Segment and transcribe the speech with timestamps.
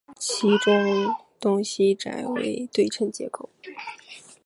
[0.17, 3.47] 其中东西斋为对称结构。